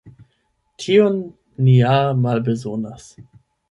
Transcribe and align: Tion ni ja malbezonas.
Tion 0.85 1.21
ni 1.69 1.79
ja 1.83 1.95
malbezonas. 2.25 3.11